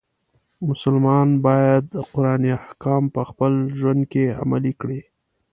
[0.69, 5.01] مسلمان باید د قرآن احکام په خپل ژوند کې عملی کړي.